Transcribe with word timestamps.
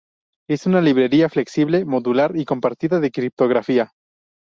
Es 0.49 0.65
una 0.65 0.81
librería 0.81 1.29
flexible, 1.29 1.85
modular 1.85 2.35
y 2.35 2.43
compartida 2.43 2.99
de 2.99 3.11
criptografía. 3.11 3.91